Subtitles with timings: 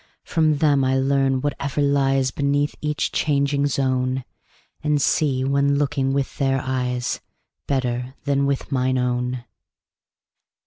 [0.23, 4.23] From them I learn whatever lies Beneath each changing zone,
[4.83, 7.17] And see, when looking with their eyes,
[7.67, 9.43] 35 Better than with mine own.